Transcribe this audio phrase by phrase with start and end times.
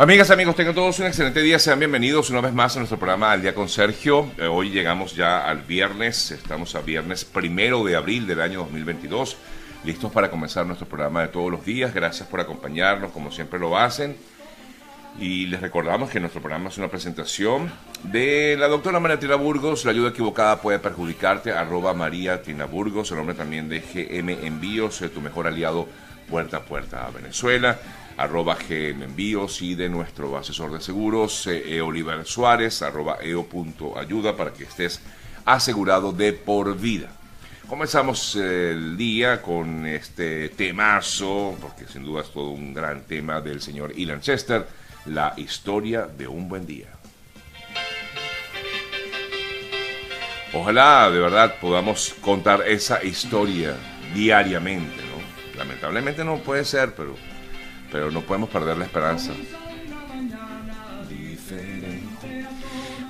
[0.00, 1.58] Amigas, amigos, tengan todos un excelente día.
[1.58, 4.30] Sean bienvenidos una vez más a nuestro programa Al Día con Sergio.
[4.38, 6.30] Eh, hoy llegamos ya al viernes.
[6.30, 9.36] Estamos a viernes primero de abril del año 2022.
[9.84, 11.92] Listos para comenzar nuestro programa de todos los días.
[11.92, 14.16] Gracias por acompañarnos como siempre lo hacen.
[15.18, 17.70] Y les recordamos que nuestro programa es una presentación
[18.04, 19.84] de la doctora María Tina Burgos.
[19.84, 21.52] La ayuda equivocada puede perjudicarte.
[21.52, 23.10] Arroba María Tina Burgos.
[23.10, 25.86] El nombre también de GM Envíos, tu mejor aliado
[26.30, 27.78] puerta a puerta a Venezuela
[28.16, 31.80] arroba GM Envíos y de nuestro asesor de seguros, e.
[31.80, 35.00] Oliver Suárez, arroba eo.ayuda para que estés
[35.44, 37.10] asegurado de por vida.
[37.68, 43.60] Comenzamos el día con este temazo, porque sin duda es todo un gran tema del
[43.60, 44.66] señor Ilan Chester,
[45.06, 46.88] la historia de un buen día.
[50.52, 53.76] Ojalá de verdad podamos contar esa historia
[54.14, 55.56] diariamente, ¿no?
[55.56, 57.14] Lamentablemente no puede ser, pero
[57.90, 59.32] pero no podemos perder la esperanza.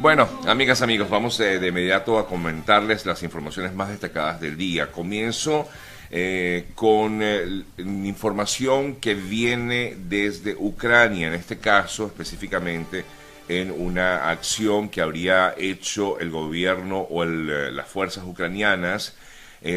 [0.00, 4.90] Bueno, amigas, amigos, vamos eh, de, inmediato a comentarles las informaciones más destacadas del día.
[4.90, 5.68] Comienzo
[6.10, 13.04] eh, con eh, información que viene desde Ucrania, en este caso específicamente
[13.46, 19.16] en una acción que habría hecho el gobierno o las fuerzas ucranianas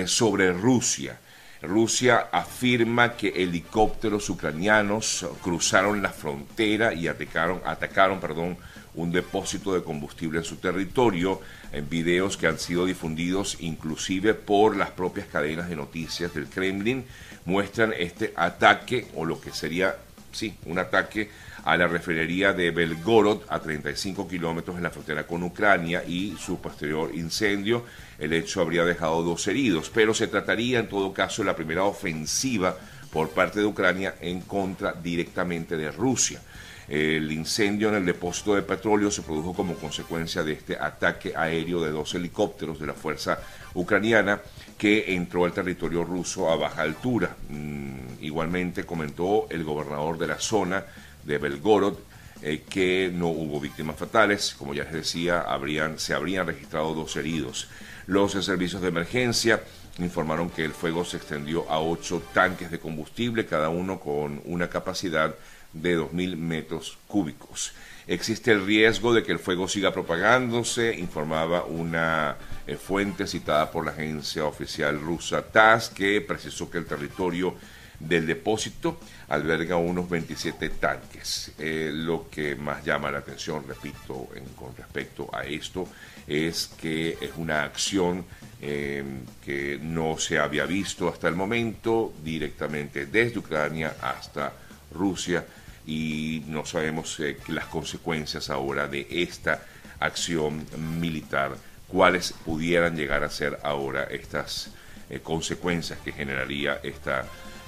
[0.06, 1.18] sobre Rusia.
[1.64, 8.58] Rusia afirma que helicópteros ucranianos cruzaron la frontera y atacaron, atacaron perdón,
[8.96, 11.40] un depósito de combustible en su territorio,
[11.72, 17.06] en videos que han sido difundidos inclusive por las propias cadenas de noticias del Kremlin,
[17.46, 19.96] muestran este ataque o lo que sería,
[20.34, 21.30] sí, un ataque
[21.64, 26.60] a la refinería de Belgorod a 35 kilómetros en la frontera con Ucrania y su
[26.60, 27.86] posterior incendio.
[28.20, 31.84] El hecho habría dejado dos heridos, pero se trataría en todo caso de la primera
[31.84, 32.76] ofensiva
[33.12, 36.42] por parte de Ucrania en contra directamente de Rusia.
[36.88, 41.82] El incendio en el depósito de petróleo se produjo como consecuencia de este ataque aéreo
[41.82, 43.40] de dos helicópteros de la fuerza
[43.74, 44.42] ucraniana
[44.78, 47.36] que entró al territorio ruso a baja altura.
[47.50, 50.84] Mm, igualmente comentó el gobernador de la zona,
[51.24, 51.98] de Belgorod,
[52.42, 54.56] eh, que no hubo víctimas fatales.
[54.58, 57.68] Como ya les decía, habrían, se habrían registrado dos heridos.
[58.08, 59.62] Los servicios de emergencia
[60.00, 64.70] informaron que el fuego se extendió a ocho tanques de combustible, cada uno con una
[64.70, 65.36] capacidad
[65.72, 67.74] de 2.000 metros cúbicos.
[68.06, 72.36] Existe el riesgo de que el fuego siga propagándose, informaba una
[72.68, 77.56] eh, fuente citada por la agencia oficial rusa TASS, que precisó que el territorio
[78.00, 79.00] del depósito
[79.30, 81.52] alberga unos 27 tanques.
[81.58, 85.88] Eh, lo que más llama la atención, repito, con respecto a esto,
[86.28, 88.26] es que es una acción
[88.62, 94.54] em, que no se había visto hasta el momento directamente desde Ucrania hasta
[94.94, 95.46] Rusia
[95.86, 99.64] y no sabemos eh, las consecuencias ahora de esta
[100.00, 100.66] acción
[101.00, 101.56] militar,
[101.88, 104.72] cuáles pudieran llegar a ser ahora estas
[105.10, 107.26] eh, consecuencias que generaría esta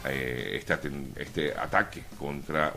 [0.07, 2.73] eh, este, este, ataque contra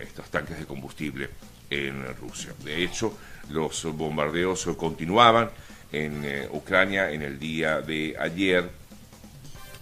[0.00, 1.30] estos tanques de combustible
[1.70, 2.52] en Rusia.
[2.64, 3.16] De hecho,
[3.50, 5.50] los bombardeos continuaban
[5.92, 8.70] en eh, Ucrania en el día de ayer.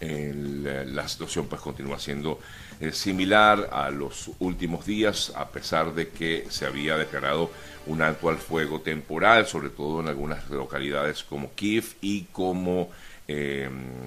[0.01, 2.41] la situación pues continúa siendo
[2.81, 7.51] eh, similar a los últimos días, a pesar de que se había declarado
[7.87, 12.91] un alto al fuego temporal, sobre todo en algunas localidades como Kiev y como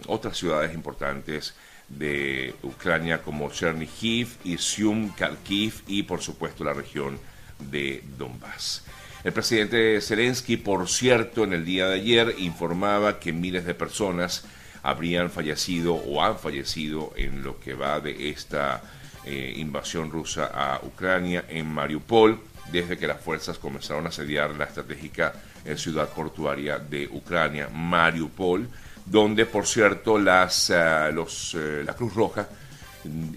[0.08, 1.56] otras ciudades importantes
[1.90, 7.20] de Ucrania como Chernihiv y Sium, Kharkiv y por supuesto la región
[7.60, 8.84] de Donbass.
[9.24, 14.46] El presidente Zelensky, por cierto, en el día de ayer informaba que miles de personas
[14.84, 18.84] habrían fallecido o han fallecido en lo que va de esta
[19.26, 22.40] eh, invasión rusa a Ucrania en Mariupol,
[22.72, 25.34] desde que las fuerzas comenzaron a asediar la estratégica
[25.66, 28.70] eh, ciudad portuaria de Ucrania, Mariupol
[29.06, 32.48] donde, por cierto, las, eh, los, eh, la Cruz Roja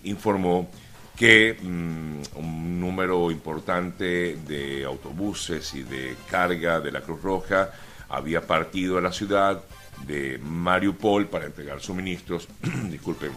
[0.04, 0.70] informó
[1.14, 7.70] que mm, un número importante de autobuses y de carga de la Cruz Roja
[8.08, 9.62] había partido a la ciudad
[10.06, 12.48] de Mariupol para entregar suministros,
[12.90, 13.32] disculpen,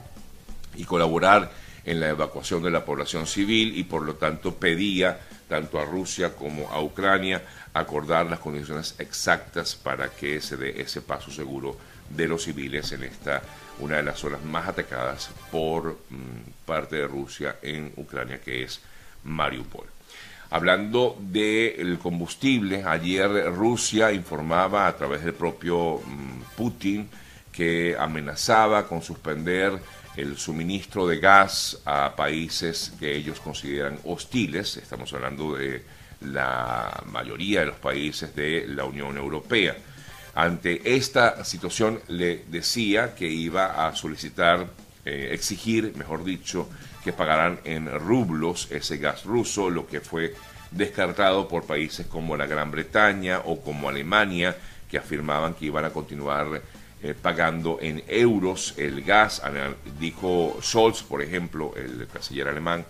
[0.75, 1.51] y colaborar
[1.83, 5.19] en la evacuación de la población civil y por lo tanto pedía
[5.51, 7.41] tanto a Rusia como a Ucrania
[7.73, 11.75] acordar las condiciones exactas para que se dé ese paso seguro
[12.09, 13.41] de los civiles en esta
[13.79, 18.79] una de las zonas más atacadas por mm, parte de Rusia en Ucrania, que es
[19.25, 19.87] Mariupol.
[20.51, 27.09] Hablando del combustible, ayer Rusia informaba a través del propio mm, Putin
[27.51, 29.73] que amenazaba con suspender
[30.15, 35.83] el suministro de gas a países que ellos consideran hostiles, estamos hablando de
[36.21, 39.75] la mayoría de los países de la Unión Europea.
[40.35, 44.67] Ante esta situación le decía que iba a solicitar,
[45.05, 46.69] eh, exigir, mejor dicho,
[47.03, 50.35] que pagaran en rublos ese gas ruso, lo que fue
[50.69, 54.55] descartado por países como la Gran Bretaña o como Alemania,
[54.89, 56.61] que afirmaban que iban a continuar
[57.03, 59.41] eh, pagando en euros el gas.
[59.99, 62.85] Dijo Scholz, por ejemplo, el canciller alemán,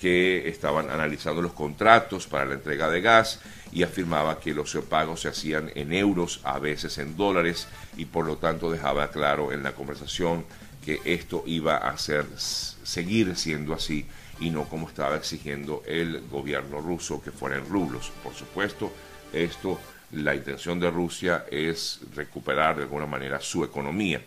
[0.00, 3.40] que estaban analizando los contratos para la entrega de gas
[3.72, 7.66] y afirmaba que los pagos se hacían en euros, a veces en dólares,
[7.96, 10.44] y por lo tanto dejaba claro en la conversación
[10.84, 14.06] que esto iba a ser, seguir siendo así
[14.38, 18.12] y no como estaba exigiendo el gobierno ruso que fuera en rublos.
[18.22, 18.92] Por supuesto,
[19.32, 19.80] esto,
[20.16, 24.20] la intención de Rusia es recuperar de alguna manera su economía.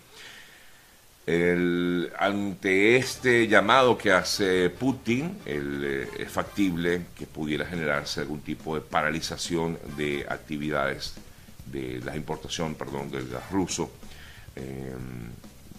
[2.18, 8.82] ante este llamado que hace Putin, eh, es factible que pudiera generarse algún tipo de
[8.82, 11.14] paralización de actividades
[11.68, 13.92] de la importación, perdón, del gas ruso.
[14.56, 14.96] Eh,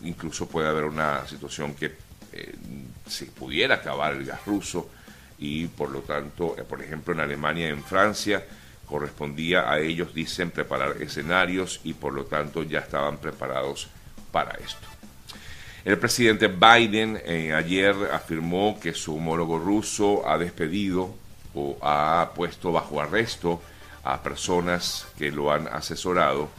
[0.04, 1.94] incluso puede haber una situación que
[2.32, 2.54] eh,
[3.08, 4.88] se pudiera acabar el gas ruso
[5.38, 8.44] y por lo tanto, por ejemplo, en Alemania y en Francia
[8.90, 13.88] correspondía a ellos, dicen, preparar escenarios y por lo tanto ya estaban preparados
[14.32, 14.86] para esto.
[15.84, 21.14] El presidente Biden eh, ayer afirmó que su homólogo ruso ha despedido
[21.54, 23.62] o ha puesto bajo arresto
[24.02, 26.50] a personas que lo han asesorado,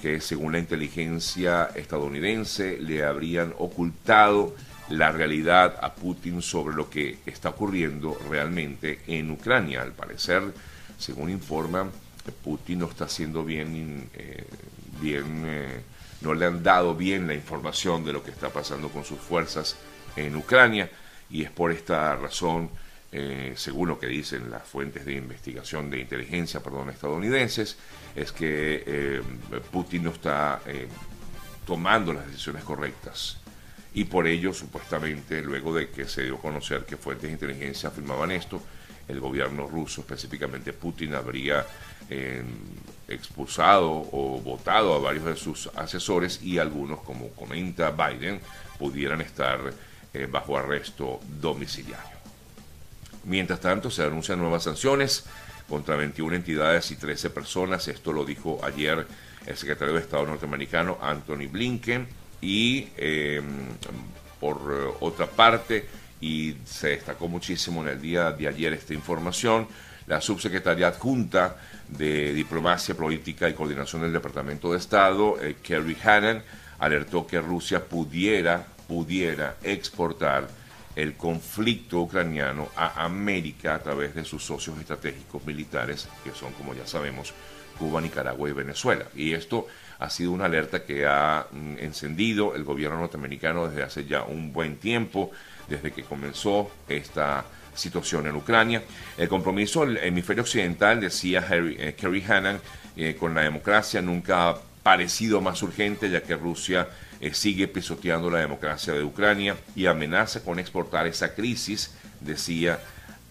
[0.00, 4.54] que según la inteligencia estadounidense le habrían ocultado
[4.90, 9.82] la realidad a Putin sobre lo que está ocurriendo realmente en Ucrania.
[9.82, 10.42] Al parecer,
[10.98, 11.90] según informa,
[12.32, 14.44] Putin no está haciendo bien, eh,
[15.00, 15.80] bien eh,
[16.20, 19.76] no le han dado bien la información de lo que está pasando con sus fuerzas
[20.16, 20.90] en Ucrania
[21.30, 22.70] y es por esta razón,
[23.12, 27.76] eh, según lo que dicen las fuentes de investigación de inteligencia, perdón, estadounidenses,
[28.14, 29.22] es que
[29.70, 30.60] Putin no está
[31.66, 33.38] tomando las decisiones correctas.
[33.94, 37.90] Y por ello, supuestamente, luego de que se dio a conocer que fuentes de inteligencia
[37.90, 38.62] afirmaban esto,
[39.08, 41.66] el gobierno ruso, específicamente Putin, habría
[42.10, 42.42] eh,
[43.08, 48.40] expulsado o votado a varios de sus asesores y algunos, como comenta Biden,
[48.78, 49.58] pudieran estar
[50.14, 52.18] eh, bajo arresto domiciliario.
[53.24, 55.24] Mientras tanto, se anuncian nuevas sanciones
[55.68, 57.88] contra 21 entidades y 13 personas.
[57.88, 59.06] Esto lo dijo ayer
[59.46, 62.06] el secretario de Estado norteamericano Anthony Blinken
[62.40, 63.68] y em,
[64.40, 65.86] por eh, otra parte,
[66.20, 69.68] y se destacó muchísimo en el día de ayer esta información,
[70.06, 71.56] la subsecretaria adjunta
[71.88, 76.42] de Diplomacia Política y Coordinación del Departamento de Estado, eh, Kerry Hannan,
[76.78, 80.48] alertó que Rusia pudiera, pudiera exportar
[80.96, 86.74] el conflicto ucraniano a América a través de sus socios estratégicos militares, que son, como
[86.74, 87.32] ya sabemos,
[87.78, 89.04] Cuba, Nicaragua y Venezuela.
[89.14, 89.68] Y esto
[90.00, 94.52] ha sido una alerta que ha mm, encendido el gobierno norteamericano desde hace ya un
[94.52, 95.30] buen tiempo,
[95.68, 97.44] desde que comenzó esta
[97.78, 98.82] situación en Ucrania.
[99.16, 102.60] El compromiso del hemisferio occidental, decía Harry, eh, Kerry Hannan,
[102.96, 106.88] eh, con la democracia nunca ha parecido más urgente, ya que Rusia
[107.20, 112.80] eh, sigue pisoteando la democracia de Ucrania y amenaza con exportar esa crisis, decía,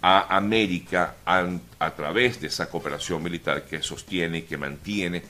[0.01, 5.23] a América a través de esa cooperación militar que sostiene y que mantiene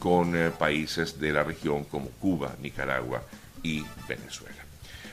[0.00, 3.22] con países de la región como Cuba, Nicaragua
[3.62, 4.59] y Venezuela.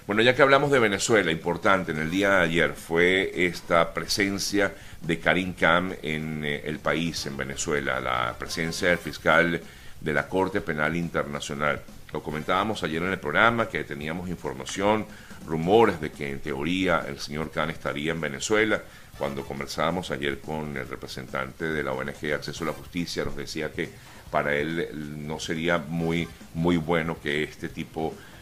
[0.08, 4.74] Bueno, ya que hablamos de Venezuela, importante en el día de ayer fue esta presencia
[5.02, 9.62] de Karim Khan en eh, el país, en Venezuela, la presencia del fiscal
[10.00, 11.82] de la Corte Penal Internacional.
[12.14, 15.06] Lo comentábamos ayer en el programa que teníamos información,
[15.46, 18.82] rumores de que en teoría el señor Khan estaría en Venezuela.
[19.18, 23.74] Cuando conversábamos ayer con el representante de la ONG Acceso a la Justicia, nos decía
[23.74, 23.90] que
[24.32, 24.88] para él
[25.28, 28.37] no sería muy, muy bueno que este tipo de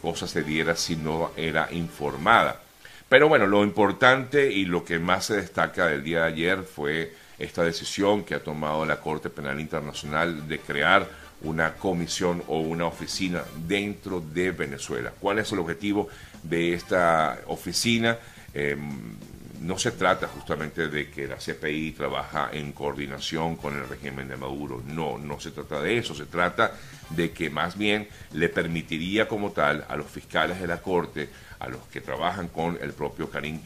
[0.00, 2.60] cosas se diera si no era informada.
[3.08, 7.12] Pero bueno, lo importante y lo que más se destaca del día de ayer fue
[7.38, 11.08] esta decisión que ha tomado la Corte Penal Internacional de crear
[11.42, 15.12] una comisión o una oficina dentro de Venezuela.
[15.20, 16.08] ¿Cuál es el objetivo
[16.42, 18.18] de esta oficina?
[18.54, 19.16] Em,
[19.64, 24.36] no se trata justamente de que la CPI trabaja en coordinación con el régimen de
[24.36, 26.72] Maduro, no, no se trata de eso, se trata
[27.10, 31.68] de que más bien le permitiría como tal a los fiscales de la Corte, a
[31.68, 33.60] los que trabajan con el propio Karim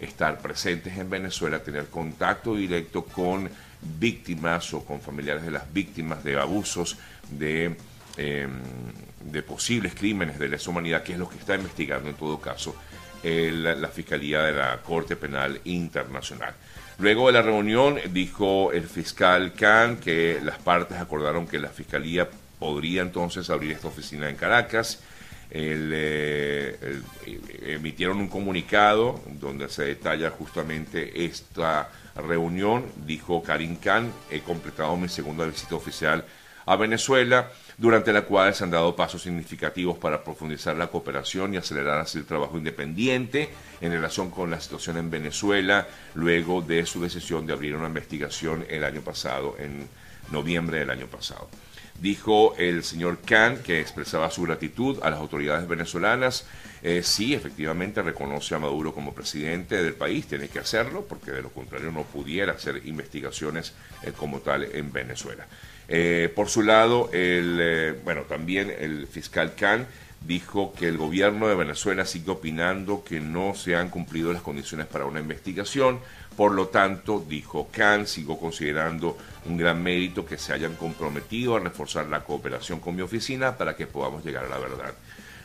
[0.00, 3.50] estar presentes en Venezuela, tener contacto directo con
[3.98, 6.96] víctimas o con familiares de las víctimas de abusos,
[7.30, 7.76] de
[8.16, 8.60] em,
[9.20, 12.74] de posibles crímenes de lesa humanidad, que es lo que está investigando en todo caso
[13.24, 16.54] la Fiscalía de la Corte Penal Internacional.
[16.98, 22.28] Luego de la reunión dijo el fiscal Khan que las partes acordaron que la Fiscalía
[22.58, 25.02] podría entonces abrir esta oficina en Caracas.
[25.50, 27.00] Eh,
[27.62, 32.84] emitieron un comunicado donde se detalla justamente esta reunión.
[33.04, 36.24] Dijo Karim Khan, he completado mi segunda visita oficial
[36.66, 41.56] a Venezuela, durante la cual se han dado pasos significativos para profundizar la cooperación y
[41.56, 43.50] acelerar así el trabajo independiente
[43.80, 48.64] en relación con la situación en Venezuela, luego de su decisión de abrir una investigación
[48.68, 49.88] el año pasado, en
[50.30, 51.48] noviembre del año pasado.
[52.00, 56.46] Dijo el señor Khan que expresaba su gratitud a las autoridades venezolanas.
[56.82, 61.42] Eh, sí, efectivamente reconoce a Maduro como presidente del país, tiene que hacerlo, porque de
[61.42, 65.46] lo contrario no pudiera hacer investigaciones eh, como tal en Venezuela.
[65.88, 69.86] Eh, por su lado, el, eh, bueno, también el fiscal Khan
[70.26, 74.86] dijo que el gobierno de Venezuela sigue opinando que no se han cumplido las condiciones
[74.86, 76.00] para una investigación.
[76.36, 81.60] Por lo tanto, dijo Khan, sigo considerando un gran mérito que se hayan comprometido a
[81.60, 84.94] reforzar la cooperación con mi oficina para que podamos llegar a la verdad.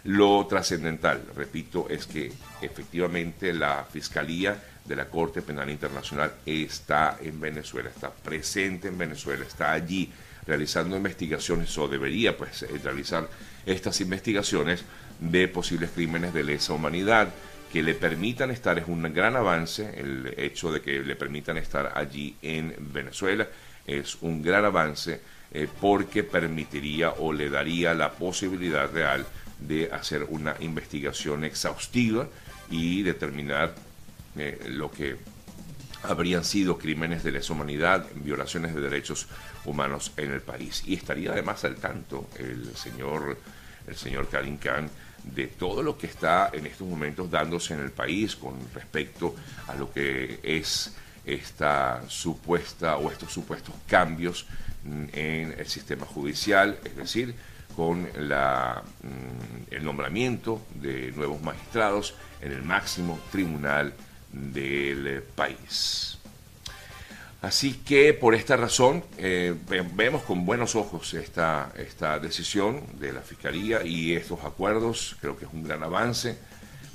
[0.05, 2.31] Lo trascendental, repito, es que
[2.61, 4.57] efectivamente la Fiscalía
[4.89, 10.11] de la Corte Penal Internacional está en Venezuela, está presente en Venezuela, está allí
[10.47, 13.29] realizando investigaciones o debería pues eh, realizar
[13.67, 14.83] estas investigaciones
[15.19, 17.29] de posibles crímenes de lesa humanidad
[17.71, 21.93] que le permitan estar es un gran avance el hecho de que le permitan estar
[21.95, 23.47] allí en Venezuela
[23.85, 29.23] es un gran avance eh, porque permitiría o le daría la posibilidad real
[29.59, 32.27] de hacer una investigación exhaustiva
[32.71, 33.75] y determinar
[34.39, 35.17] eh, lo que
[36.03, 39.27] habrían sido crímenes de lesa humanidad, violaciones de derechos
[39.65, 40.81] humanos en el país.
[40.85, 43.37] Y estaría además al tanto el señor,
[43.85, 44.89] el señor Karim Khan
[45.23, 49.35] de todo lo que está en estos momentos dándose en el país con respecto
[49.67, 54.45] a lo que es esta supuesta o estos supuestos cambios
[54.85, 57.35] en el sistema judicial, es decir,
[57.75, 63.93] con la, mm, el nombramiento de nuevos magistrados en el máximo tribunal
[64.31, 66.17] del país.
[67.41, 69.55] Así que por esta razón eh,
[69.93, 75.45] vemos con buenos ojos esta, esta decisión de la Fiscalía y estos acuerdos, creo que
[75.45, 76.37] es un gran avance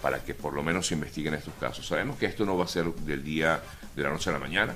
[0.03, 1.87] para que por lo menos se investiguen estos casos.
[1.87, 3.63] Sabemos que esto no va a ser del día
[3.97, 4.75] de la noche a la mañana,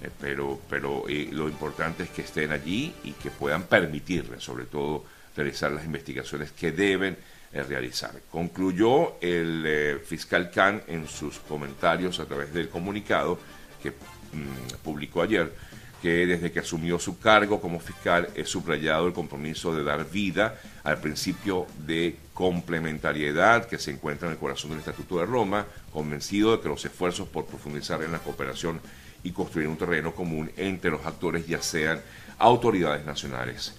[0.00, 4.66] eh, pero, pero eh, lo importante es que estén allí y que puedan permitirle, sobre
[4.66, 5.04] todo,
[5.34, 7.16] realizar las investigaciones que deben
[7.52, 8.12] realizar.
[8.30, 13.38] Concluyó el fiscal Khan en sus comentarios a través del comunicado
[13.82, 13.92] que
[14.32, 15.52] Mm, publicó ayer
[16.00, 20.58] que desde que asumió su cargo como fiscal he subrayado el compromiso de dar vida
[20.82, 26.56] al principio de complementariedad que se encuentra en el corazón del Estatuto de Roma, convencido
[26.56, 28.80] de que los esfuerzos por profundizar en la cooperación
[29.22, 32.00] y construir un terreno común entre los actores, ya sean
[32.38, 33.74] autoridades nacionales,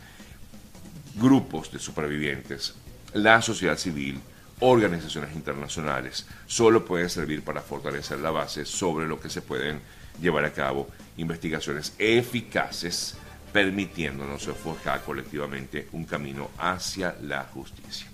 [1.16, 2.76] grupos de supervivientes,
[3.14, 4.20] la sociedad civil,
[4.60, 9.82] organizaciones internacionales, solo pueden servir para fortalecer la base sobre lo que se pueden
[10.22, 10.88] llevar a cabo
[11.18, 13.16] investigaciones eficaces,
[13.52, 18.11] permitiéndonos forjar colectivamente un camino hacia la justicia.